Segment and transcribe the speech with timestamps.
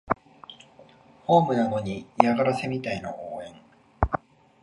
[1.27, 3.53] ホームなのに嫌がらせみたいな応援